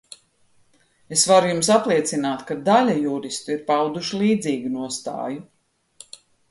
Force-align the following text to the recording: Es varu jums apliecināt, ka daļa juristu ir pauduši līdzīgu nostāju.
Es 1.15 1.25
varu 1.31 1.51
jums 1.51 1.69
apliecināt, 1.75 2.43
ka 2.49 2.57
daļa 2.71 2.97
juristu 3.05 3.55
ir 3.59 3.63
pauduši 3.69 4.25
līdzīgu 4.27 4.77
nostāju. 4.81 5.49